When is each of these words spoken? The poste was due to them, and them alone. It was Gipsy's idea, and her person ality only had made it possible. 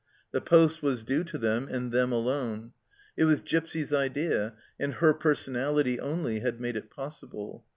The 0.31 0.41
poste 0.41 0.81
was 0.81 1.03
due 1.03 1.23
to 1.25 1.37
them, 1.37 1.67
and 1.69 1.91
them 1.91 2.11
alone. 2.11 2.71
It 3.15 3.25
was 3.25 3.39
Gipsy's 3.39 3.93
idea, 3.93 4.55
and 4.79 4.95
her 4.95 5.13
person 5.13 5.53
ality 5.53 5.99
only 5.99 6.39
had 6.39 6.59
made 6.59 6.75
it 6.75 6.89
possible. 6.89 7.63